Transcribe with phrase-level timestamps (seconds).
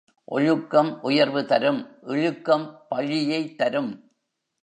[0.23, 1.97] ஒழுக்கம் உயர்வு தரும்
[2.01, 4.11] இழுக்கம் பழியைத் தரும்.